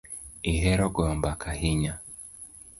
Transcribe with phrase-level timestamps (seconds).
[0.51, 1.93] Ihero goyo mbaka ahinya